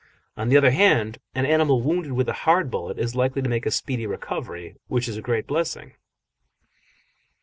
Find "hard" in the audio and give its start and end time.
2.49-2.71